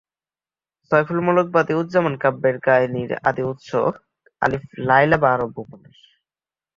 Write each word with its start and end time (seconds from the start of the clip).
সয়ফুলমুলুক-বদিউজ্জামাল 0.91 2.15
কাব্যের 2.17 2.57
কাহিনীর 2.59 3.11
আদি 3.23 3.43
উৎস 3.43 3.69
আলিফ 4.41 4.63
লায়লা 4.87 5.17
বা 5.17 5.27
আরব্য 5.33 5.57
উপন্যাস। 5.59 5.97